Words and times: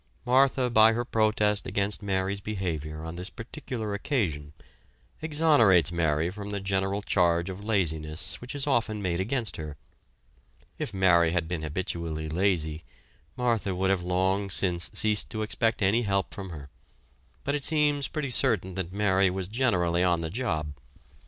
Martha 0.25 0.67
by 0.71 0.93
her 0.93 1.05
protest 1.05 1.67
against 1.67 2.01
Mary's 2.01 2.41
behavior 2.41 3.03
on 3.05 3.17
this 3.17 3.29
particular 3.29 3.93
occasion, 3.93 4.51
exonerates 5.21 5.91
Mary 5.91 6.31
from 6.31 6.49
the 6.49 6.59
general 6.59 7.03
charge 7.03 7.51
of 7.51 7.63
laziness 7.63 8.41
which 8.41 8.55
is 8.55 8.65
often 8.65 8.99
made 8.99 9.19
against 9.19 9.57
her. 9.57 9.77
If 10.79 10.91
Mary 10.91 11.33
had 11.33 11.47
been 11.47 11.61
habitually 11.61 12.29
lazy, 12.29 12.83
Martha 13.37 13.75
would 13.75 13.91
have 13.91 14.01
long 14.01 14.49
since 14.49 14.89
ceased 14.91 15.29
to 15.29 15.43
expect 15.43 15.83
any 15.83 16.01
help 16.01 16.33
from 16.33 16.49
her, 16.49 16.71
but 17.43 17.53
it 17.53 17.63
seems 17.63 18.07
pretty 18.07 18.31
certain 18.31 18.73
that 18.73 18.91
Mary 18.91 19.29
was 19.29 19.47
generally 19.47 20.03
on 20.03 20.21
the 20.21 20.31
job. 20.31 20.73